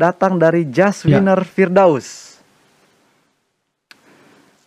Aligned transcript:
datang 0.00 0.40
dari 0.40 0.64
Jaswiner 0.64 1.44
Firdaus. 1.44 2.40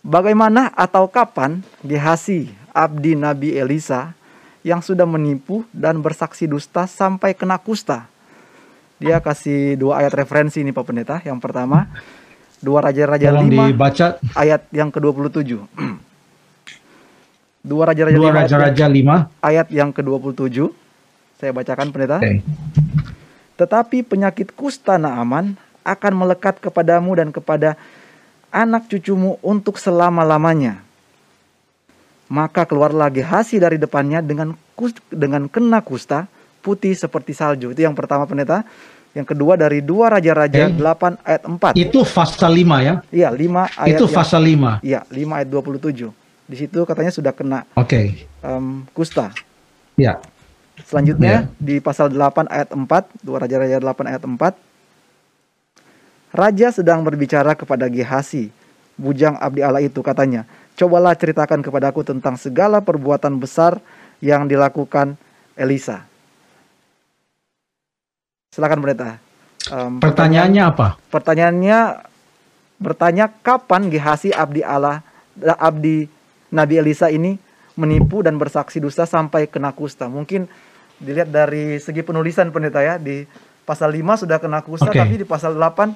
Bagaimana 0.04 0.70
atau 0.78 1.10
kapan 1.10 1.66
Gehasi, 1.82 2.54
abdi 2.70 3.18
Nabi 3.18 3.58
Elisa, 3.58 4.14
yang 4.62 4.78
sudah 4.78 5.08
menipu 5.08 5.66
dan 5.74 5.98
bersaksi 5.98 6.46
dusta 6.46 6.86
sampai 6.86 7.34
kena 7.34 7.58
kusta? 7.58 8.06
Dia 9.02 9.18
kasih 9.18 9.74
dua 9.74 10.06
ayat 10.06 10.14
referensi 10.14 10.62
ini 10.62 10.70
Pak 10.70 10.84
Pendeta. 10.86 11.18
Yang 11.24 11.42
pertama, 11.42 11.90
dua 12.62 12.86
Raja-Raja 12.86 13.34
Tolong 13.34 13.50
5 13.50 13.74
dibaca 13.74 14.06
ayat 14.38 14.62
yang 14.70 14.94
ke-27. 14.94 15.50
Dua 17.64 17.82
Raja-Raja 17.88 18.16
dua 18.20 18.28
5 18.28 18.36
ayat, 18.36 18.44
raja-raja 18.44 18.86
lima. 18.92 19.16
ayat 19.40 19.72
yang 19.72 19.90
ke-27. 19.90 20.68
Saya 21.40 21.50
bacakan 21.56 21.88
Pendeta. 21.90 22.20
Oke. 22.20 22.44
Tetapi 23.54 24.02
penyakit 24.02 24.50
kusta 24.54 24.98
Naaman 24.98 25.54
akan 25.84 26.12
melekat 26.16 26.58
kepadamu 26.58 27.14
dan 27.14 27.28
kepada 27.30 27.78
anak 28.50 28.86
cucumu 28.90 29.36
untuk 29.44 29.78
selama-lamanya. 29.78 30.80
Maka 32.30 32.64
keluarlah 32.64 33.12
Gehasi 33.12 33.60
dari 33.60 33.76
depannya 33.76 34.24
dengan 34.24 34.56
kus, 34.74 34.96
dengan 35.12 35.46
kena 35.46 35.84
kusta 35.84 36.26
putih 36.64 36.96
seperti 36.96 37.36
salju. 37.36 37.76
Itu 37.76 37.84
yang 37.84 37.92
pertama 37.92 38.24
pendeta. 38.24 38.64
Yang 39.14 39.36
kedua 39.36 39.54
dari 39.54 39.78
dua 39.78 40.10
raja-raja 40.10 40.74
Oke. 40.74 40.74
8 40.74 41.22
ayat 41.22 41.42
4. 41.46 41.78
Itu 41.78 42.02
pasal 42.02 42.50
5 42.50 42.82
ya. 42.82 42.94
Iya, 43.14 43.28
5 43.30 43.70
ayat 43.78 43.94
Itu 43.94 44.04
pasal 44.10 44.42
5. 44.42 44.82
Iya, 44.82 45.06
5 45.06 45.38
ayat 45.38 45.48
27. 45.54 46.10
Di 46.50 46.56
situ 46.58 46.82
katanya 46.82 47.14
sudah 47.14 47.30
kena 47.30 47.62
Oke. 47.78 48.26
em, 48.42 48.82
kusta. 48.90 49.30
Ya. 49.94 50.18
Selanjutnya 50.82 51.46
Ya. 51.46 51.48
di 51.62 51.78
pasal 51.78 52.10
8 52.10 52.50
ayat 52.50 52.74
4, 52.74 53.06
dua 53.22 53.38
raja-raja 53.38 53.78
8 53.78 54.10
ayat 54.10 54.22
4. 54.26 54.58
Raja 56.34 56.74
sedang 56.74 57.06
berbicara 57.06 57.54
kepada 57.54 57.86
Gehasi, 57.86 58.50
bujang 58.98 59.38
abdi 59.38 59.62
Allah 59.62 59.86
itu 59.86 60.02
katanya, 60.02 60.42
"Cobalah 60.74 61.14
ceritakan 61.14 61.62
kepadaku 61.62 62.02
tentang 62.02 62.34
segala 62.34 62.82
perbuatan 62.82 63.38
besar 63.38 63.78
yang 64.18 64.50
dilakukan 64.50 65.14
Elisa." 65.54 66.02
Silakan 68.50 68.82
pendeta. 68.82 69.22
Em, 69.70 70.02
Pertanyaannya 70.02 70.62
apa? 70.66 70.98
Pertanyaannya 71.10 71.78
bertanya 72.82 73.30
kapan 73.30 73.86
Gehasi 73.86 74.34
abdi 74.34 74.66
Allah 74.66 75.06
abdi 75.58 76.10
Nabi 76.50 76.74
Elisa 76.78 77.10
ini 77.10 77.38
menipu 77.74 78.22
dan 78.22 78.38
bersaksi 78.38 78.78
dusta 78.78 79.06
sampai 79.06 79.50
kena 79.50 79.74
kusta. 79.74 80.06
Mungkin 80.06 80.46
dilihat 80.98 81.30
dari 81.30 81.82
segi 81.82 82.06
penulisan 82.06 82.54
pendeta 82.54 82.78
ya 82.80 82.96
di 82.96 83.26
pasal 83.66 83.90
5 83.90 84.24
sudah 84.26 84.38
kena 84.38 84.62
kusta 84.62 84.90
Oke. 84.92 84.98
tapi 85.00 85.14
di 85.18 85.26
pasal 85.26 85.58
8 85.58 85.94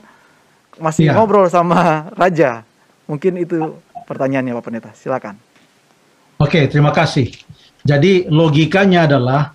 masih 0.83 1.11
Iya. 1.11 1.15
ngobrol 1.15 1.47
sama 1.51 2.11
raja. 2.15 2.67
Mungkin 3.07 3.41
itu 3.41 3.79
pertanyaannya 4.05 4.53
Pak 4.59 4.65
Pendeta. 4.65 4.91
Silakan. 4.93 5.39
Oke, 6.39 6.71
terima 6.71 6.95
kasih. 6.95 7.33
Jadi 7.83 8.29
logikanya 8.29 9.09
adalah 9.09 9.55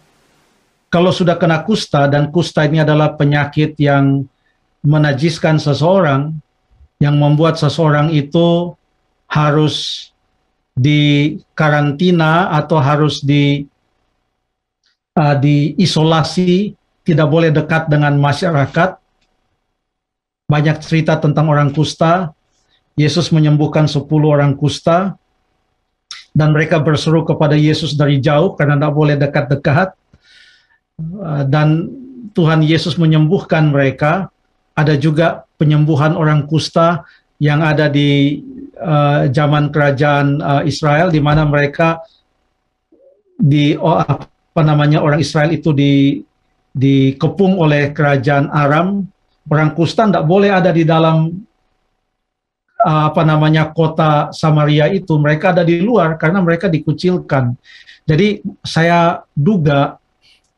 kalau 0.89 1.09
sudah 1.09 1.37
kena 1.37 1.63
kusta 1.65 2.05
dan 2.09 2.29
kusta 2.29 2.65
ini 2.65 2.81
adalah 2.81 3.13
penyakit 3.17 3.77
yang 3.81 4.25
menajiskan 4.83 5.57
seseorang, 5.57 6.35
yang 6.99 7.15
membuat 7.15 7.55
seseorang 7.55 8.11
itu 8.11 8.75
harus 9.31 10.09
dikarantina 10.73 12.49
atau 12.57 12.81
harus 12.81 13.21
di 13.21 13.69
uh, 15.17 15.35
diisolasi, 15.37 16.73
tidak 17.05 17.27
boleh 17.29 17.53
dekat 17.53 17.89
dengan 17.89 18.17
masyarakat. 18.17 18.97
Banyak 20.49 20.77
cerita 20.81 21.17
tentang 21.21 21.49
orang 21.49 21.71
kusta. 21.73 22.33
Yesus 22.93 23.33
menyembuhkan 23.33 23.89
10 23.89 24.05
orang 24.21 24.53
kusta 24.53 25.17
dan 26.29 26.53
mereka 26.53 26.77
berseru 26.77 27.25
kepada 27.25 27.57
Yesus 27.57 27.97
dari 27.97 28.21
jauh 28.21 28.53
karena 28.53 28.77
tidak 28.77 28.93
boleh 28.93 29.15
dekat-dekat. 29.17 29.97
Uh, 31.01 31.41
Dan 31.49 31.89
Tuhan 32.33 32.61
Yesus 32.65 32.97
menyembuhkan 32.97 33.69
mereka. 33.69 34.29
Ada 34.73 34.97
juga 34.97 35.45
penyembuhan 35.61 36.17
orang 36.17 36.49
kusta 36.49 37.05
yang 37.43 37.59
ada 37.59 37.91
di 37.91 38.39
uh, 38.79 39.27
zaman 39.27 39.67
kerajaan 39.67 40.39
uh, 40.39 40.63
Israel, 40.63 41.11
di 41.11 41.19
mana 41.19 41.43
mereka 41.43 41.99
di 43.35 43.75
oh, 43.75 43.99
apa 43.99 44.61
namanya 44.63 45.03
orang 45.03 45.19
Israel 45.19 45.51
itu 45.51 45.75
di 45.75 46.23
dikepung 46.71 47.59
oleh 47.59 47.91
kerajaan 47.91 48.47
Aram. 48.47 49.03
Orang 49.43 49.75
kusta 49.75 50.07
tidak 50.07 50.23
boleh 50.23 50.55
ada 50.55 50.71
di 50.71 50.87
dalam 50.87 51.27
uh, 52.79 53.03
apa 53.11 53.21
namanya 53.27 53.75
kota 53.75 54.31
Samaria 54.31 54.87
itu 54.87 55.19
mereka 55.19 55.51
ada 55.51 55.67
di 55.67 55.83
luar 55.83 56.15
karena 56.15 56.39
mereka 56.39 56.71
dikucilkan. 56.71 57.51
Jadi 58.07 58.39
saya 58.63 59.19
duga 59.35 59.99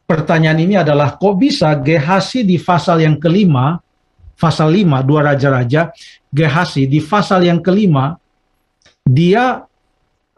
pertanyaan 0.06 0.62
ini 0.62 0.78
adalah 0.78 1.18
kok 1.18 1.34
bisa 1.38 1.74
Gehasi 1.81 2.45
di 2.45 2.62
pasal 2.62 3.01
yang 3.01 3.18
kelima, 3.18 3.81
pasal 4.38 4.74
lima 4.74 5.01
dua 5.01 5.34
raja-raja, 5.34 5.90
Gehasi 6.35 6.84
di 6.84 7.00
pasal 7.00 7.47
yang 7.47 7.63
kelima 7.63 8.19
dia 9.07 9.63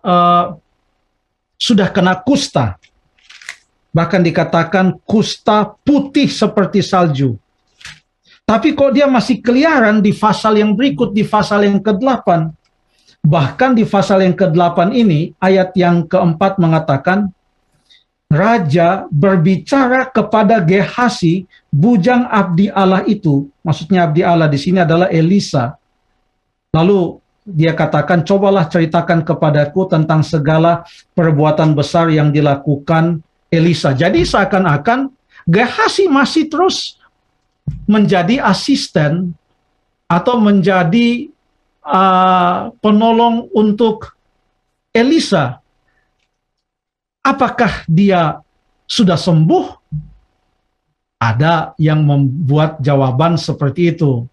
uh, 0.06 0.46
sudah 1.58 1.90
kena 1.90 2.22
kusta. 2.22 2.78
Bahkan 3.90 4.22
dikatakan 4.22 5.02
kusta 5.02 5.74
putih 5.82 6.30
seperti 6.30 6.86
salju. 6.86 7.34
Tapi 8.48 8.78
kok 8.78 8.94
dia 8.96 9.10
masih 9.10 9.42
keliaran 9.44 10.00
di 10.00 10.16
pasal 10.16 10.56
yang 10.56 10.78
berikut, 10.78 11.12
di 11.12 11.28
pasal 11.28 11.68
yang 11.68 11.84
ke-8. 11.84 12.54
Bahkan 13.26 13.72
di 13.76 13.84
pasal 13.84 14.24
yang 14.24 14.38
ke-8 14.38 14.96
ini, 14.96 15.36
ayat 15.42 15.76
yang 15.76 16.08
keempat 16.08 16.56
mengatakan, 16.56 17.28
Raja 18.28 19.08
berbicara 19.12 20.08
kepada 20.08 20.64
Gehasi, 20.64 21.44
bujang 21.72 22.28
abdi 22.28 22.72
Allah 22.72 23.04
itu, 23.04 23.48
maksudnya 23.64 24.08
abdi 24.08 24.24
Allah 24.24 24.48
di 24.48 24.60
sini 24.60 24.80
adalah 24.80 25.12
Elisa. 25.12 25.76
Lalu 26.76 27.20
dia 27.48 27.72
katakan, 27.72 28.28
cobalah 28.28 28.68
ceritakan 28.68 29.24
kepadaku 29.24 29.88
tentang 29.88 30.20
segala 30.26 30.84
perbuatan 31.16 31.72
besar 31.72 32.12
yang 32.12 32.34
dilakukan 32.34 33.24
Elisa. 33.48 33.96
Jadi 33.96 34.28
seakan-akan 34.28 35.16
Gehasi 35.48 36.12
masih 36.12 36.52
terus 36.52 37.00
menjadi 37.88 38.44
asisten 38.44 39.32
atau 40.12 40.44
menjadi 40.44 41.32
uh, 41.88 42.76
penolong 42.84 43.48
untuk 43.56 44.12
Elisa. 44.92 45.64
Apakah 47.24 47.88
dia 47.88 48.44
sudah 48.84 49.16
sembuh? 49.16 49.80
Ada 51.18 51.74
yang 51.80 52.04
membuat 52.04 52.84
jawaban 52.84 53.40
seperti 53.40 53.96
itu. 53.96 54.28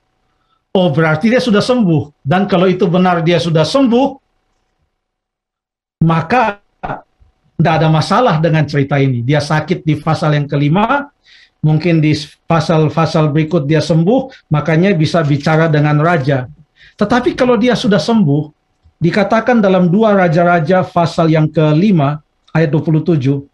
Oh, 0.75 0.91
berarti 0.91 1.31
dia 1.31 1.38
sudah 1.38 1.62
sembuh. 1.62 2.19
Dan 2.19 2.50
kalau 2.50 2.67
itu 2.67 2.91
benar 2.91 3.23
dia 3.23 3.38
sudah 3.38 3.62
sembuh, 3.62 4.09
maka 6.03 6.59
tidak 7.55 7.75
ada 7.79 7.88
masalah 7.88 8.43
dengan 8.43 8.67
cerita 8.67 8.99
ini. 8.99 9.23
Dia 9.23 9.38
sakit 9.38 9.87
di 9.87 9.94
pasal 10.03 10.35
yang 10.35 10.50
kelima, 10.50 11.06
mungkin 11.62 12.03
di 12.03 12.11
pasal-pasal 12.50 13.31
berikut 13.31 13.71
dia 13.71 13.79
sembuh, 13.79 14.50
makanya 14.50 14.91
bisa 14.99 15.23
bicara 15.23 15.71
dengan 15.71 16.03
raja. 16.03 16.50
Tetapi 16.99 17.38
kalau 17.38 17.55
dia 17.55 17.79
sudah 17.79 18.03
sembuh, 18.03 18.50
dikatakan 18.99 19.62
dalam 19.62 19.87
dua 19.87 20.19
raja-raja 20.26 20.82
pasal 20.82 21.31
yang 21.31 21.47
kelima, 21.55 22.19
ayat 22.50 22.75
27, 22.75 23.47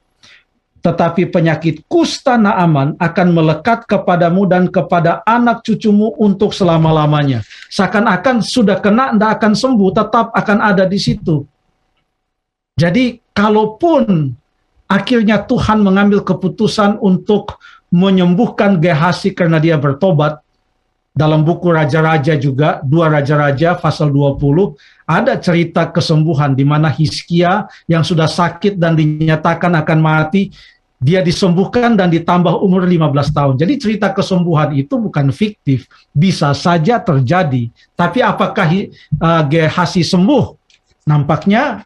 tetapi 0.80 1.28
penyakit 1.28 1.84
kusta 1.84 2.40
Naaman 2.40 2.96
akan 2.96 3.28
melekat 3.36 3.84
kepadamu 3.84 4.48
dan 4.48 4.68
kepada 4.72 5.20
anak 5.28 5.60
cucumu 5.60 6.16
untuk 6.16 6.56
selama-lamanya. 6.56 7.44
Seakan-akan 7.68 8.40
sudah 8.40 8.80
kena, 8.80 9.12
tidak 9.12 9.30
akan 9.40 9.52
sembuh, 9.52 9.90
tetap 9.92 10.26
akan 10.32 10.58
ada 10.64 10.88
di 10.88 10.96
situ. 10.96 11.44
Jadi 12.80 13.20
kalaupun 13.36 14.32
akhirnya 14.88 15.44
Tuhan 15.44 15.84
mengambil 15.84 16.24
keputusan 16.24 16.96
untuk 17.04 17.60
menyembuhkan 17.92 18.80
Gehasi 18.80 19.36
karena 19.36 19.60
dia 19.60 19.76
bertobat, 19.76 20.40
dalam 21.20 21.44
buku 21.44 21.68
Raja-Raja 21.68 22.40
juga, 22.40 22.80
dua 22.80 23.12
Raja-Raja 23.12 23.76
pasal 23.76 24.08
20, 24.08 24.40
ada 25.04 25.36
cerita 25.36 25.84
kesembuhan 25.92 26.56
di 26.56 26.64
mana 26.64 26.88
Hiskia 26.88 27.68
yang 27.84 28.00
sudah 28.00 28.24
sakit 28.24 28.80
dan 28.80 28.96
dinyatakan 28.96 29.76
akan 29.84 29.98
mati, 30.00 30.48
dia 30.96 31.20
disembuhkan 31.20 31.92
dan 31.92 32.08
ditambah 32.08 32.64
umur 32.64 32.88
15 32.88 33.36
tahun. 33.36 33.54
Jadi 33.60 33.72
cerita 33.76 34.08
kesembuhan 34.16 34.72
itu 34.72 34.96
bukan 34.96 35.28
fiktif, 35.28 35.84
bisa 36.16 36.56
saja 36.56 36.96
terjadi. 36.96 37.68
Tapi 37.92 38.24
apakah 38.24 38.68
uh, 39.20 39.44
Gehasi 39.44 40.00
sembuh? 40.00 40.56
Nampaknya 41.04 41.84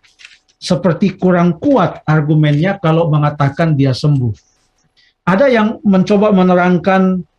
seperti 0.62 1.19
kurang 1.19 1.58
kuat 1.58 2.06
argumennya 2.06 2.78
kalau 2.78 3.10
mengatakan 3.10 3.75
dia 3.75 3.90
sembuh. 3.90 4.31
Ada 5.26 5.50
yang 5.50 5.82
mencoba 5.82 6.31
menerangkan 6.31 7.33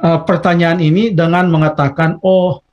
uh, 0.00 0.20
pertanyaan 0.24 0.80
ini 0.80 1.12
dengan 1.12 1.46
mengatakan, 1.52 2.18
oh 2.24 2.64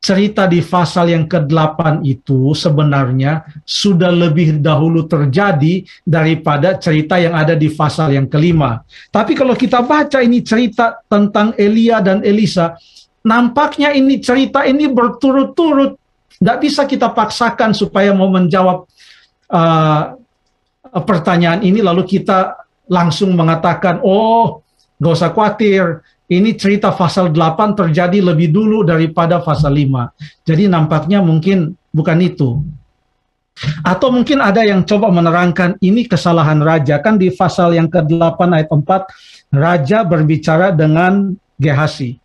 cerita 0.00 0.48
di 0.48 0.64
pasal 0.64 1.12
yang 1.12 1.28
ke-8 1.28 2.00
itu 2.08 2.56
sebenarnya 2.56 3.44
sudah 3.68 4.08
lebih 4.08 4.56
dahulu 4.56 5.04
terjadi 5.04 5.84
daripada 6.08 6.80
cerita 6.80 7.20
yang 7.20 7.36
ada 7.36 7.52
di 7.52 7.68
pasal 7.68 8.16
yang 8.16 8.24
kelima. 8.24 8.80
Tapi 9.12 9.36
kalau 9.36 9.52
kita 9.52 9.84
baca 9.84 10.24
ini 10.24 10.40
cerita 10.40 11.04
tentang 11.04 11.52
Elia 11.60 12.00
dan 12.00 12.24
Elisa, 12.24 12.80
nampaknya 13.20 13.92
ini 13.92 14.24
cerita 14.24 14.64
ini 14.64 14.88
berturut-turut. 14.88 16.00
Tidak 16.40 16.56
bisa 16.56 16.88
kita 16.88 17.12
paksakan 17.12 17.76
supaya 17.76 18.16
mau 18.16 18.32
menjawab 18.32 18.88
uh, 19.52 20.02
pertanyaan 21.04 21.60
ini 21.60 21.84
lalu 21.84 22.08
kita 22.08 22.56
langsung 22.88 23.36
mengatakan, 23.36 24.00
oh 24.00 24.64
gak 24.96 25.12
usah 25.12 25.30
khawatir, 25.36 26.00
ini 26.30 26.54
cerita 26.54 26.94
pasal 26.94 27.34
8 27.34 27.74
terjadi 27.74 28.22
lebih 28.22 28.54
dulu 28.54 28.86
daripada 28.86 29.42
pasal 29.42 29.74
5. 29.74 30.46
Jadi 30.46 30.70
nampaknya 30.70 31.18
mungkin 31.18 31.74
bukan 31.90 32.18
itu. 32.22 32.62
Atau 33.82 34.14
mungkin 34.14 34.40
ada 34.40 34.64
yang 34.64 34.86
coba 34.86 35.10
menerangkan 35.10 35.76
ini 35.82 36.06
kesalahan 36.06 36.62
raja. 36.62 37.02
Kan 37.02 37.18
di 37.18 37.34
pasal 37.34 37.74
yang 37.76 37.90
ke-8 37.90 38.40
ayat 38.56 38.70
4, 38.70 39.58
raja 39.58 39.98
berbicara 40.06 40.72
dengan 40.72 41.34
Gehasi 41.60 42.16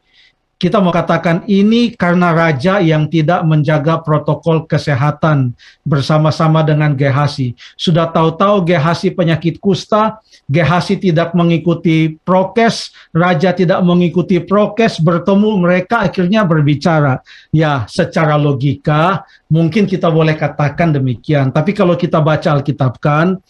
kita 0.55 0.79
mau 0.79 0.95
katakan 0.95 1.43
ini 1.51 1.91
karena 1.91 2.31
raja 2.31 2.79
yang 2.79 3.11
tidak 3.11 3.43
menjaga 3.43 3.99
protokol 3.99 4.63
kesehatan 4.63 5.51
bersama-sama 5.83 6.63
dengan 6.63 6.95
Gehasi. 6.95 7.59
Sudah 7.75 8.07
tahu-tahu 8.07 8.63
Gehasi 8.63 9.11
penyakit 9.11 9.59
kusta, 9.59 10.23
Gehasi 10.47 10.95
tidak 10.95 11.35
mengikuti 11.35 12.15
prokes, 12.23 12.95
raja 13.11 13.51
tidak 13.51 13.83
mengikuti 13.83 14.39
prokes, 14.39 15.03
bertemu 15.03 15.59
mereka 15.59 16.07
akhirnya 16.07 16.47
berbicara. 16.47 17.19
Ya, 17.51 17.83
secara 17.91 18.39
logika 18.39 19.27
mungkin 19.51 19.83
kita 19.83 20.07
boleh 20.07 20.39
katakan 20.39 20.95
demikian. 20.95 21.51
Tapi 21.51 21.75
kalau 21.75 21.99
kita 21.99 22.23
baca 22.23 22.55
Alkitab 22.55 23.03
kan, 23.03 23.43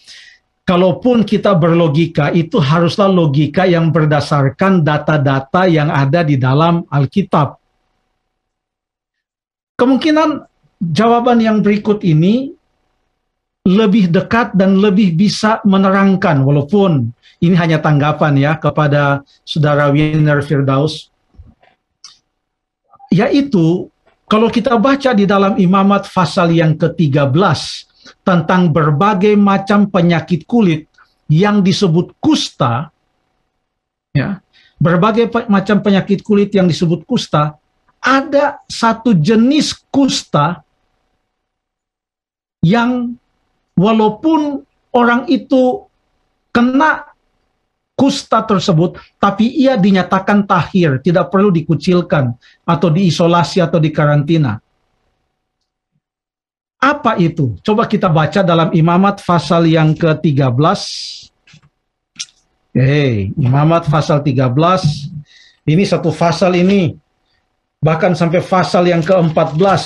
kalaupun 0.66 1.22
kita 1.24 1.54
berlogika, 1.54 2.34
itu 2.34 2.58
haruslah 2.58 3.08
logika 3.08 3.70
yang 3.70 3.94
berdasarkan 3.94 4.82
data-data 4.82 5.70
yang 5.70 5.94
ada 5.94 6.26
di 6.26 6.36
dalam 6.36 6.84
Alkitab. 6.90 7.62
Kemungkinan 9.78 10.42
jawaban 10.82 11.40
yang 11.40 11.62
berikut 11.62 12.02
ini 12.02 12.50
lebih 13.66 14.10
dekat 14.10 14.54
dan 14.58 14.78
lebih 14.82 15.14
bisa 15.14 15.62
menerangkan, 15.66 16.42
walaupun 16.42 17.14
ini 17.42 17.56
hanya 17.58 17.82
tanggapan 17.82 18.34
ya 18.38 18.54
kepada 18.58 19.26
saudara 19.42 19.90
Wiener 19.90 20.42
Firdaus, 20.46 21.10
yaitu 23.10 23.90
kalau 24.26 24.50
kita 24.50 24.78
baca 24.82 25.14
di 25.14 25.30
dalam 25.30 25.58
imamat 25.58 26.10
pasal 26.10 26.50
yang 26.50 26.74
ke-13, 26.78 27.30
tentang 28.22 28.70
berbagai 28.70 29.34
macam 29.34 29.90
penyakit 29.90 30.46
kulit 30.46 30.86
yang 31.26 31.66
disebut 31.66 32.14
kusta, 32.22 32.94
ya, 34.14 34.42
berbagai 34.78 35.32
macam 35.50 35.82
penyakit 35.82 36.22
kulit 36.22 36.54
yang 36.54 36.70
disebut 36.70 37.02
kusta, 37.10 37.58
ada 38.02 38.62
satu 38.70 39.18
jenis 39.18 39.74
kusta 39.90 40.62
yang 42.62 43.18
walaupun 43.74 44.62
orang 44.94 45.26
itu 45.30 45.86
kena 46.54 47.16
kusta 47.96 48.44
tersebut, 48.44 49.00
tapi 49.18 49.50
ia 49.56 49.80
dinyatakan 49.80 50.44
tahir, 50.44 51.00
tidak 51.00 51.32
perlu 51.32 51.50
dikucilkan 51.50 52.36
atau 52.68 52.88
diisolasi 52.92 53.64
atau 53.64 53.80
dikarantina. 53.80 54.60
Apa 56.86 57.18
itu? 57.18 57.58
Coba 57.66 57.90
kita 57.90 58.06
baca 58.14 58.46
dalam 58.46 58.70
Imamat 58.70 59.26
pasal 59.26 59.66
yang 59.66 59.98
ke-13. 59.98 60.54
Hey, 62.78 63.34
Imamat 63.34 63.90
pasal 63.90 64.22
13. 64.22 64.54
Ini 65.66 65.82
satu 65.82 66.14
pasal 66.14 66.54
ini. 66.62 66.94
Bahkan 67.82 68.14
sampai 68.14 68.46
pasal 68.46 68.86
yang 68.86 69.02
ke-14. 69.02 69.82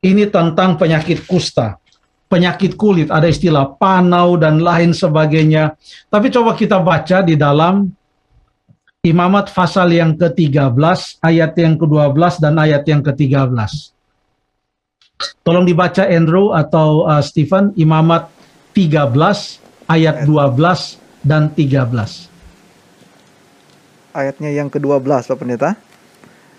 Ini 0.00 0.32
tentang 0.32 0.80
penyakit 0.80 1.28
kusta. 1.28 1.76
Penyakit 2.26 2.74
kulit, 2.74 3.12
ada 3.12 3.28
istilah 3.28 3.76
panau 3.76 4.34
dan 4.40 4.58
lain 4.58 4.96
sebagainya. 4.96 5.76
Tapi 6.08 6.32
coba 6.32 6.56
kita 6.56 6.80
baca 6.80 7.20
di 7.20 7.36
dalam 7.36 7.84
Imamat 9.06 9.54
pasal 9.54 9.94
yang 9.94 10.18
ke-13, 10.18 11.22
ayat 11.22 11.52
yang 11.54 11.78
ke-12 11.78 12.42
dan 12.42 12.58
ayat 12.58 12.82
yang 12.90 13.04
ke-13. 13.06 13.95
Tolong 15.40 15.64
dibaca 15.64 16.04
Andrew 16.04 16.52
atau 16.52 17.08
uh, 17.08 17.22
Stephen 17.24 17.72
Imamat 17.78 18.28
13 18.76 19.08
ayat 19.88 20.28
12 20.28 21.24
dan 21.24 21.48
13. 21.54 22.28
Ayatnya 24.12 24.50
yang 24.52 24.68
ke-12 24.68 25.04
Pak 25.04 25.36
Pendeta. 25.36 25.70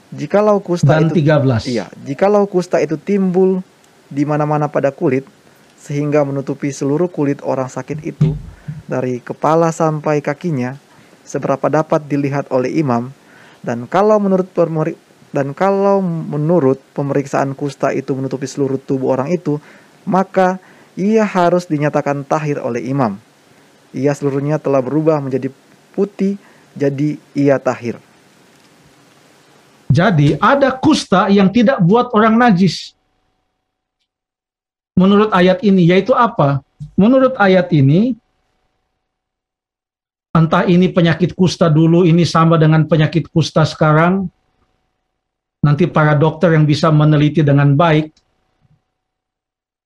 Jikalau 0.08 0.64
kusta 0.64 0.98
dan 0.98 1.12
itu 1.12 1.20
13. 1.20 1.68
Iya, 1.68 1.92
jikalau 2.08 2.48
kusta 2.48 2.80
itu 2.80 2.96
timbul 2.96 3.60
di 4.08 4.24
mana-mana 4.24 4.72
pada 4.72 4.90
kulit 4.90 5.28
sehingga 5.76 6.24
menutupi 6.24 6.72
seluruh 6.72 7.12
kulit 7.12 7.44
orang 7.44 7.68
sakit 7.68 8.00
itu 8.08 8.34
dari 8.88 9.20
kepala 9.20 9.70
sampai 9.70 10.24
kakinya 10.24 10.80
seberapa 11.28 11.68
dapat 11.68 12.08
dilihat 12.08 12.48
oleh 12.56 12.72
imam 12.80 13.12
dan 13.62 13.84
kalau 13.84 14.16
menurut 14.16 14.48
dan 15.36 15.52
kalau 15.52 16.00
menurut 16.04 16.80
pemeriksaan 16.96 17.52
kusta 17.52 17.92
itu 17.92 18.16
menutupi 18.16 18.48
seluruh 18.48 18.80
tubuh 18.80 19.20
orang 19.20 19.36
itu, 19.36 19.60
maka 20.08 20.56
ia 20.96 21.28
harus 21.28 21.68
dinyatakan 21.68 22.24
tahir 22.24 22.64
oleh 22.64 22.82
imam. 22.88 23.20
Ia 23.92 24.16
seluruhnya 24.16 24.58
telah 24.58 24.80
berubah 24.80 25.20
menjadi 25.20 25.52
putih, 25.92 26.40
jadi 26.74 27.20
ia 27.36 27.60
tahir. 27.60 28.00
Jadi 29.88 30.36
ada 30.40 30.72
kusta 30.76 31.32
yang 31.32 31.48
tidak 31.52 31.80
buat 31.84 32.12
orang 32.12 32.36
najis. 32.36 32.96
Menurut 34.98 35.30
ayat 35.30 35.62
ini, 35.62 35.88
yaitu 35.88 36.12
apa? 36.12 36.66
Menurut 36.98 37.38
ayat 37.38 37.70
ini, 37.70 38.18
entah 40.34 40.66
ini 40.66 40.90
penyakit 40.90 41.38
kusta 41.38 41.70
dulu, 41.70 42.04
ini 42.04 42.26
sama 42.26 42.58
dengan 42.58 42.86
penyakit 42.90 43.30
kusta 43.30 43.62
sekarang, 43.66 44.30
nanti 45.68 45.84
para 45.84 46.16
dokter 46.16 46.56
yang 46.56 46.64
bisa 46.64 46.88
meneliti 46.88 47.44
dengan 47.44 47.76
baik 47.76 48.16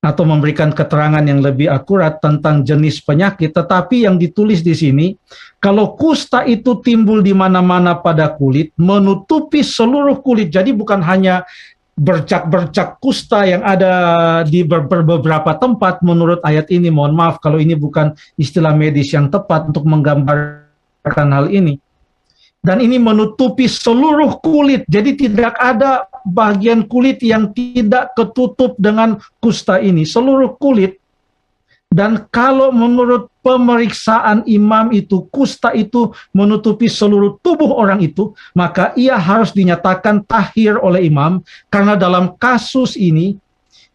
atau 0.01 0.25
memberikan 0.25 0.73
keterangan 0.73 1.21
yang 1.21 1.41
lebih 1.45 1.69
akurat 1.69 2.21
tentang 2.21 2.65
jenis 2.65 3.01
penyakit, 3.05 3.53
tetapi 3.53 4.05
yang 4.05 4.17
ditulis 4.17 4.65
di 4.65 4.73
sini, 4.73 5.13
kalau 5.61 5.93
kusta 5.93 6.41
itu 6.45 6.81
timbul 6.81 7.21
di 7.21 7.33
mana-mana 7.33 7.97
pada 7.97 8.29
kulit, 8.33 8.73
menutupi 8.77 9.61
seluruh 9.61 10.21
kulit, 10.25 10.49
jadi 10.49 10.73
bukan 10.73 11.05
hanya 11.05 11.45
bercak-bercak 11.93 12.97
kusta 12.97 13.45
yang 13.45 13.61
ada 13.61 13.93
di 14.41 14.65
beberapa 14.65 15.53
tempat 15.53 16.01
menurut 16.01 16.41
ayat 16.41 16.73
ini, 16.73 16.89
mohon 16.89 17.13
maaf 17.13 17.37
kalau 17.37 17.61
ini 17.61 17.77
bukan 17.77 18.17
istilah 18.41 18.73
medis 18.73 19.13
yang 19.13 19.29
tepat 19.29 19.69
untuk 19.69 19.85
menggambarkan 19.85 21.29
hal 21.29 21.45
ini 21.53 21.77
dan 22.61 22.77
ini 22.77 23.01
menutupi 23.01 23.65
seluruh 23.65 24.37
kulit. 24.41 24.85
Jadi 24.85 25.17
tidak 25.27 25.57
ada 25.57 26.05
bagian 26.21 26.85
kulit 26.85 27.17
yang 27.25 27.49
tidak 27.57 28.13
ketutup 28.13 28.77
dengan 28.77 29.17
kusta 29.41 29.81
ini. 29.81 30.05
Seluruh 30.05 30.55
kulit. 30.61 31.01
Dan 31.91 32.23
kalau 32.31 32.71
menurut 32.71 33.27
pemeriksaan 33.43 34.47
imam 34.47 34.95
itu, 34.95 35.27
kusta 35.27 35.75
itu 35.75 36.15
menutupi 36.31 36.87
seluruh 36.87 37.35
tubuh 37.43 37.67
orang 37.75 37.99
itu, 37.99 38.31
maka 38.55 38.95
ia 38.95 39.19
harus 39.19 39.51
dinyatakan 39.51 40.23
tahir 40.23 40.79
oleh 40.79 41.11
imam, 41.11 41.43
karena 41.67 41.99
dalam 41.99 42.39
kasus 42.39 42.95
ini, 42.95 43.35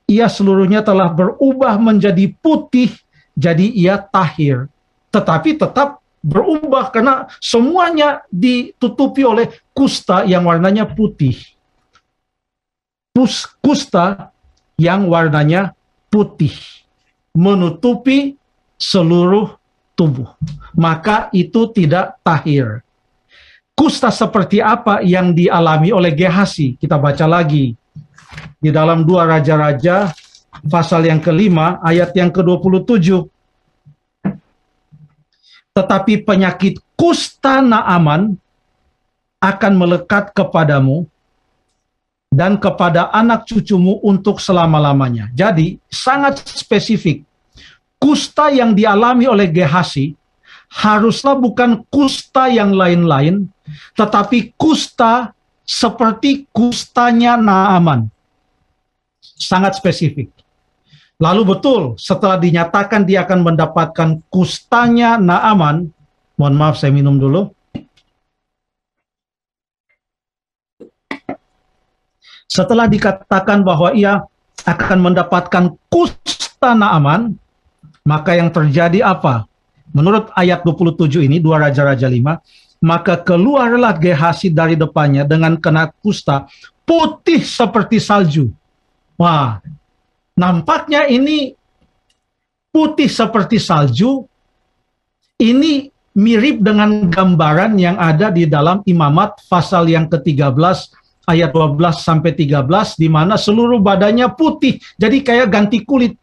ia 0.04 0.28
seluruhnya 0.28 0.84
telah 0.84 1.08
berubah 1.08 1.80
menjadi 1.80 2.36
putih, 2.44 2.92
jadi 3.32 3.64
ia 3.64 3.96
tahir. 3.96 4.68
Tetapi 5.08 5.56
tetap 5.56 6.04
berubah 6.26 6.90
karena 6.90 7.30
semuanya 7.38 8.26
ditutupi 8.34 9.22
oleh 9.22 9.46
kusta 9.70 10.26
yang 10.26 10.42
warnanya 10.42 10.90
putih. 10.90 11.38
Kusta 13.62 14.34
yang 14.74 15.06
warnanya 15.06 15.72
putih 16.10 16.52
menutupi 17.36 18.34
seluruh 18.74 19.54
tubuh. 19.94 20.28
Maka 20.74 21.30
itu 21.30 21.70
tidak 21.70 22.18
tahir. 22.26 22.82
Kusta 23.76 24.08
seperti 24.08 24.58
apa 24.60 25.04
yang 25.04 25.36
dialami 25.36 25.92
oleh 25.92 26.16
Gehasi? 26.16 26.80
Kita 26.80 26.96
baca 26.96 27.28
lagi. 27.28 27.76
Di 28.56 28.72
dalam 28.72 29.04
dua 29.04 29.28
raja-raja 29.28 30.12
pasal 30.64 31.08
yang 31.08 31.20
kelima 31.20 31.80
ayat 31.84 32.16
yang 32.16 32.32
ke-27 32.32 33.35
tetapi 35.76 36.24
penyakit 36.24 36.80
kusta 36.96 37.60
Naaman 37.60 38.40
akan 39.44 39.72
melekat 39.76 40.32
kepadamu 40.32 41.04
dan 42.32 42.56
kepada 42.56 43.12
anak 43.12 43.44
cucumu 43.44 44.00
untuk 44.00 44.40
selama-lamanya. 44.40 45.28
Jadi 45.36 45.76
sangat 45.92 46.40
spesifik. 46.48 47.28
Kusta 48.00 48.48
yang 48.48 48.72
dialami 48.72 49.28
oleh 49.28 49.52
Gehasi 49.52 50.16
haruslah 50.72 51.36
bukan 51.36 51.84
kusta 51.92 52.48
yang 52.48 52.72
lain-lain, 52.72 53.48
tetapi 53.96 54.56
kusta 54.56 55.36
seperti 55.64 56.48
kustanya 56.52 57.36
Naaman. 57.36 58.08
Sangat 59.20 59.76
spesifik. 59.76 60.35
Lalu 61.16 61.56
betul, 61.56 61.96
setelah 61.96 62.36
dinyatakan 62.36 63.08
dia 63.08 63.24
akan 63.24 63.40
mendapatkan 63.40 64.20
kustanya 64.28 65.16
Naaman, 65.16 65.88
mohon 66.36 66.54
maaf 66.60 66.76
saya 66.76 66.92
minum 66.92 67.16
dulu. 67.16 67.48
Setelah 72.44 72.84
dikatakan 72.84 73.64
bahwa 73.64 73.96
ia 73.96 74.28
akan 74.68 74.98
mendapatkan 75.00 75.72
kusta 75.88 76.76
Naaman, 76.76 77.32
maka 78.04 78.36
yang 78.36 78.52
terjadi 78.52 79.00
apa? 79.00 79.48
Menurut 79.96 80.28
ayat 80.36 80.68
27 80.68 81.24
ini, 81.24 81.40
dua 81.40 81.64
Raja-Raja 81.64 82.12
5, 82.12 82.84
maka 82.84 83.16
keluarlah 83.24 83.96
Gehasi 83.96 84.52
dari 84.52 84.76
depannya 84.76 85.24
dengan 85.24 85.56
kena 85.56 85.88
kusta 86.04 86.44
putih 86.84 87.40
seperti 87.40 87.96
salju. 87.96 88.52
Wah, 89.16 89.64
nampaknya 90.36 91.08
ini 91.08 91.56
putih 92.70 93.08
seperti 93.08 93.56
salju. 93.56 94.28
Ini 95.36 95.88
mirip 96.16 96.64
dengan 96.64 97.12
gambaran 97.12 97.76
yang 97.76 98.00
ada 98.00 98.32
di 98.32 98.48
dalam 98.48 98.80
Imamat 98.88 99.44
pasal 99.52 99.88
yang 99.88 100.08
ke-13 100.08 100.56
ayat 101.28 101.50
12 101.52 101.76
sampai 102.00 102.32
13 102.32 102.96
di 102.96 103.08
mana 103.12 103.36
seluruh 103.36 103.80
badannya 103.80 104.32
putih. 104.32 104.80
Jadi 104.96 105.20
kayak 105.20 105.52
ganti 105.52 105.84
kulit. 105.84 106.16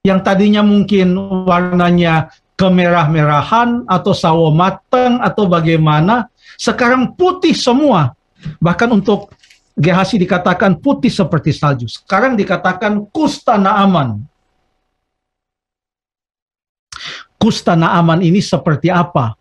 Yang 0.00 0.20
tadinya 0.24 0.64
mungkin 0.64 1.12
warnanya 1.44 2.32
kemerah-merahan 2.56 3.84
atau 3.84 4.12
sawo 4.16 4.48
matang 4.48 5.20
atau 5.20 5.44
bagaimana, 5.44 6.26
sekarang 6.56 7.12
putih 7.14 7.52
semua. 7.52 8.16
Bahkan 8.58 8.88
untuk 8.96 9.32
Gehasi 9.78 10.18
dikatakan 10.18 10.78
putih 10.78 11.10
seperti 11.10 11.54
salju. 11.54 11.86
Sekarang 11.86 12.34
dikatakan 12.34 13.06
kusta 13.14 13.56
Naaman. 13.56 14.26
Kusta 17.40 17.72
Naaman 17.78 18.20
ini 18.20 18.44
seperti 18.44 18.92
apa? 18.92 19.38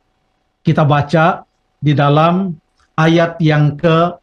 Kita 0.63 0.87
baca 0.87 1.43
di 1.79 1.91
dalam 1.91 2.55
ayat 2.95 3.39
yang 3.39 3.75
ke 3.75 4.15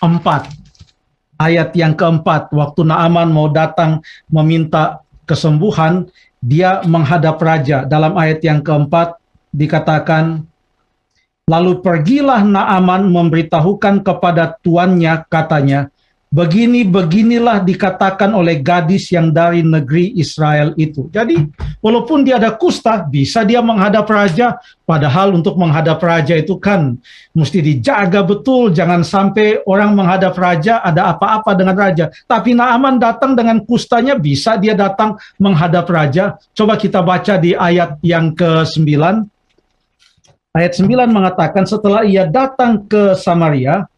empat. 0.00 0.52
Ayat 1.42 1.74
yang 1.74 1.98
keempat, 1.98 2.54
waktu 2.54 2.86
Naaman 2.86 3.34
mau 3.34 3.50
datang 3.50 3.98
meminta 4.30 5.02
kesembuhan, 5.26 6.06
dia 6.38 6.86
menghadap 6.86 7.42
raja. 7.42 7.82
Dalam 7.82 8.14
ayat 8.14 8.38
yang 8.46 8.62
keempat 8.62 9.18
dikatakan, 9.50 10.46
Lalu 11.52 11.84
pergilah 11.84 12.40
Naaman 12.48 13.12
memberitahukan 13.12 14.00
kepada 14.00 14.56
tuannya 14.64 15.20
katanya, 15.28 15.92
begini-beginilah 16.32 17.60
dikatakan 17.60 18.32
oleh 18.32 18.64
gadis 18.64 19.12
yang 19.12 19.28
dari 19.28 19.60
negeri 19.60 20.16
Israel 20.16 20.72
itu. 20.80 21.12
Jadi, 21.12 21.36
walaupun 21.84 22.24
dia 22.24 22.40
ada 22.40 22.56
kusta, 22.56 23.04
bisa 23.04 23.44
dia 23.44 23.60
menghadap 23.60 24.08
raja, 24.08 24.56
padahal 24.88 25.36
untuk 25.36 25.60
menghadap 25.60 26.00
raja 26.00 26.32
itu 26.40 26.56
kan 26.56 26.96
mesti 27.36 27.60
dijaga 27.60 28.24
betul, 28.24 28.72
jangan 28.72 29.04
sampai 29.04 29.60
orang 29.68 29.92
menghadap 29.92 30.32
raja 30.40 30.80
ada 30.80 31.12
apa-apa 31.12 31.52
dengan 31.52 31.76
raja. 31.76 32.08
Tapi 32.24 32.56
Naaman 32.56 32.96
datang 32.96 33.36
dengan 33.36 33.60
kustanya, 33.60 34.16
bisa 34.16 34.56
dia 34.56 34.72
datang 34.72 35.20
menghadap 35.36 35.84
raja. 35.92 36.40
Coba 36.56 36.80
kita 36.80 37.04
baca 37.04 37.36
di 37.36 37.52
ayat 37.52 38.00
yang 38.00 38.32
ke-9. 38.32 39.28
Ayat 40.52 40.76
9 40.76 41.08
mengatakan 41.08 41.64
setelah 41.64 42.04
ia 42.04 42.28
datang 42.28 42.84
ke 42.84 43.16
Samaria, 43.16 43.88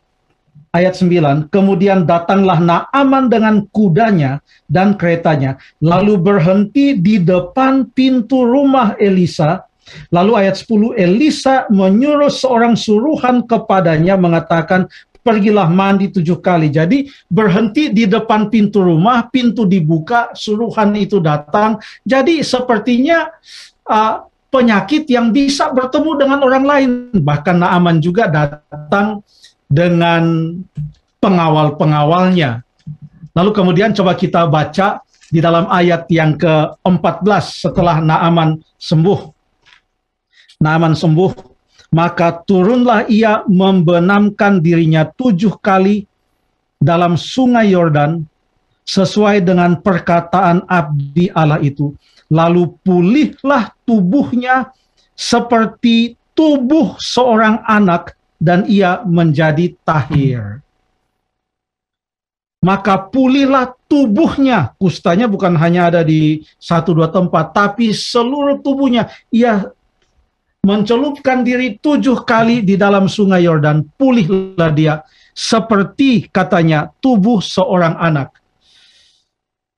ayat 0.70 0.94
9, 0.94 1.50
kemudian 1.50 2.06
datanglah 2.06 2.62
Naaman 2.62 3.26
dengan 3.26 3.66
kudanya 3.74 4.38
dan 4.70 4.94
keretanya, 4.94 5.58
lalu 5.82 6.14
berhenti 6.14 6.94
di 6.94 7.18
depan 7.18 7.90
pintu 7.90 8.46
rumah 8.46 8.94
Elisa. 9.02 9.66
Lalu 10.14 10.46
ayat 10.46 10.54
10, 10.62 10.94
Elisa 10.94 11.66
menyuruh 11.74 12.30
seorang 12.30 12.78
suruhan 12.78 13.42
kepadanya 13.50 14.14
mengatakan, 14.14 14.86
pergilah 15.26 15.66
mandi 15.66 16.06
tujuh 16.06 16.38
kali. 16.38 16.70
Jadi 16.70 17.10
berhenti 17.26 17.90
di 17.90 18.06
depan 18.06 18.46
pintu 18.46 18.86
rumah, 18.86 19.26
pintu 19.26 19.66
dibuka, 19.66 20.30
suruhan 20.38 20.94
itu 20.94 21.18
datang. 21.18 21.82
Jadi 22.06 22.46
sepertinya 22.46 23.26
uh, 23.90 24.33
penyakit 24.54 25.10
yang 25.10 25.34
bisa 25.34 25.74
bertemu 25.74 26.10
dengan 26.14 26.38
orang 26.46 26.64
lain. 26.64 26.90
Bahkan 27.18 27.56
Naaman 27.58 27.98
juga 27.98 28.30
datang 28.30 29.26
dengan 29.66 30.54
pengawal-pengawalnya. 31.18 32.62
Lalu 33.34 33.50
kemudian 33.50 33.90
coba 33.90 34.14
kita 34.14 34.46
baca 34.46 35.02
di 35.26 35.42
dalam 35.42 35.66
ayat 35.66 36.06
yang 36.06 36.38
ke-14 36.38 37.66
setelah 37.66 37.98
Naaman 37.98 38.62
sembuh. 38.78 39.34
Naaman 40.62 40.94
sembuh, 40.94 41.34
maka 41.90 42.38
turunlah 42.46 43.10
ia 43.10 43.42
membenamkan 43.50 44.62
dirinya 44.62 45.02
tujuh 45.02 45.58
kali 45.58 46.06
dalam 46.78 47.18
sungai 47.18 47.74
Yordan 47.74 48.22
sesuai 48.86 49.42
dengan 49.42 49.82
perkataan 49.82 50.70
abdi 50.70 51.26
Allah 51.34 51.58
itu. 51.58 51.90
Lalu 52.34 52.74
pulihlah 52.82 53.70
tubuhnya 53.86 54.74
seperti 55.14 56.18
tubuh 56.34 56.98
seorang 56.98 57.62
anak 57.62 58.18
dan 58.42 58.66
ia 58.66 59.06
menjadi 59.06 59.70
tahir. 59.86 60.58
Maka 62.64 62.98
pulihlah 63.06 63.78
tubuhnya. 63.86 64.74
Kustanya 64.80 65.30
bukan 65.30 65.54
hanya 65.54 65.94
ada 65.94 66.02
di 66.02 66.42
satu 66.58 66.96
dua 66.96 67.12
tempat, 67.12 67.54
tapi 67.54 67.94
seluruh 67.94 68.58
tubuhnya. 68.64 69.06
Ia 69.30 69.70
mencelupkan 70.64 71.44
diri 71.44 71.76
tujuh 71.78 72.24
kali 72.24 72.64
di 72.64 72.74
dalam 72.74 73.06
sungai 73.06 73.44
Yordan. 73.44 73.84
Pulihlah 73.94 74.72
dia 74.72 75.04
seperti 75.36 76.26
katanya 76.32 76.88
tubuh 76.98 77.38
seorang 77.44 77.94
anak. 78.00 78.43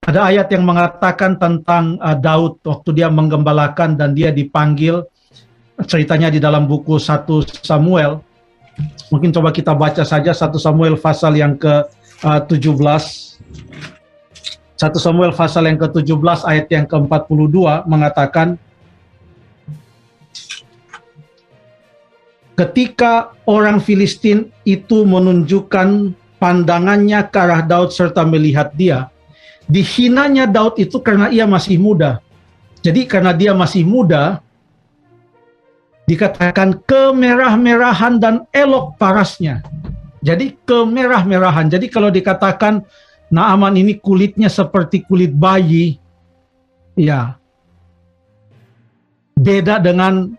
Ada 0.06 0.30
ayat 0.30 0.46
yang 0.54 0.62
mengatakan 0.62 1.34
tentang 1.34 1.98
uh, 1.98 2.14
Daud 2.14 2.62
waktu 2.62 2.90
dia 2.94 3.10
menggembalakan 3.10 3.98
dan 3.98 4.14
dia 4.14 4.30
dipanggil 4.30 5.02
ceritanya 5.90 6.30
di 6.30 6.38
dalam 6.38 6.64
buku 6.64 6.96
1 6.96 7.26
Samuel 7.66 8.22
Mungkin 9.08 9.30
coba 9.30 9.54
kita 9.54 9.72
baca 9.72 10.02
saja 10.02 10.34
1 10.34 10.50
Samuel 10.58 10.98
pasal 10.98 11.38
yang 11.38 11.54
ke-17. 11.56 13.04
1 14.76 14.92
Samuel 15.00 15.32
pasal 15.32 15.70
yang 15.70 15.78
ke-17 15.80 16.38
ayat 16.44 16.66
yang 16.68 16.84
ke-42 16.84 17.86
mengatakan 17.86 18.60
Ketika 22.56 23.36
orang 23.44 23.84
Filistin 23.84 24.48
itu 24.64 25.04
menunjukkan 25.04 26.16
pandangannya 26.40 27.20
ke 27.28 27.36
arah 27.36 27.60
Daud 27.60 27.92
serta 27.92 28.24
melihat 28.24 28.72
dia, 28.72 29.12
dihinanya 29.66 30.46
Daud 30.46 30.78
itu 30.78 30.98
karena 31.02 31.30
ia 31.30 31.44
masih 31.46 31.78
muda. 31.78 32.22
Jadi 32.82 33.06
karena 33.06 33.34
dia 33.34 33.50
masih 33.50 33.82
muda, 33.82 34.38
dikatakan 36.06 36.78
kemerah-merahan 36.86 38.22
dan 38.22 38.46
elok 38.54 38.94
parasnya. 38.96 39.60
Jadi 40.22 40.54
kemerah-merahan. 40.62 41.66
Jadi 41.66 41.86
kalau 41.90 42.10
dikatakan 42.10 42.82
Naaman 43.26 43.74
ini 43.74 43.98
kulitnya 43.98 44.46
seperti 44.46 45.02
kulit 45.02 45.34
bayi, 45.34 45.98
ya 46.94 47.34
beda 49.34 49.82
dengan 49.82 50.30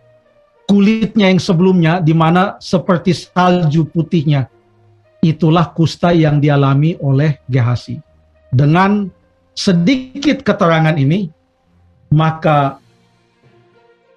kulitnya 0.64 1.28
yang 1.28 1.40
sebelumnya 1.40 2.00
di 2.00 2.16
mana 2.16 2.56
seperti 2.60 3.12
salju 3.12 3.84
putihnya. 3.92 4.48
Itulah 5.20 5.72
kusta 5.76 6.16
yang 6.16 6.40
dialami 6.40 6.96
oleh 7.04 7.42
Gehasi. 7.44 8.00
Dengan 8.48 9.10
sedikit 9.58 10.46
keterangan 10.46 10.94
ini, 10.94 11.34
maka 12.14 12.78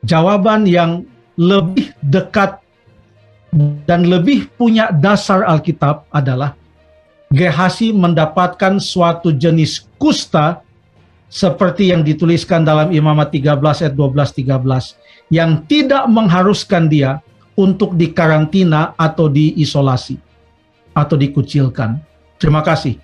jawaban 0.06 0.70
yang 0.70 1.02
lebih 1.34 1.90
dekat 2.06 2.62
dan 3.90 4.06
lebih 4.06 4.46
punya 4.54 4.94
dasar 4.94 5.42
Alkitab 5.50 6.06
adalah 6.14 6.54
Gehasi 7.32 7.96
mendapatkan 7.96 8.76
suatu 8.76 9.32
jenis 9.32 9.88
kusta 9.96 10.60
seperti 11.32 11.88
yang 11.96 12.04
dituliskan 12.04 12.68
dalam 12.68 12.92
Imamat 12.92 13.32
13 13.32 13.88
ayat 13.88 13.96
12 13.96 14.52
13 14.52 15.32
yang 15.32 15.64
tidak 15.64 16.12
mengharuskan 16.12 16.92
dia 16.92 17.24
untuk 17.56 17.96
dikarantina 17.96 18.92
atau 19.00 19.32
diisolasi 19.32 20.20
atau 20.92 21.16
dikucilkan. 21.16 22.04
Terima 22.36 22.60
kasih. 22.68 23.00